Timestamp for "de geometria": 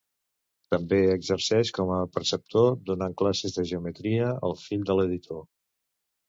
3.59-4.33